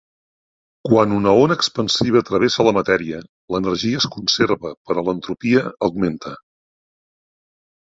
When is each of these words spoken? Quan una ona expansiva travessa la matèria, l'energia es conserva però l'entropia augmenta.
Quan 0.87 1.11
una 1.17 1.33
ona 1.41 1.57
expansiva 1.61 2.23
travessa 2.29 2.65
la 2.69 2.73
matèria, 2.79 3.21
l'energia 3.57 4.01
es 4.01 4.09
conserva 4.17 4.73
però 4.89 5.07
l'entropia 5.11 5.63
augmenta. 5.91 6.35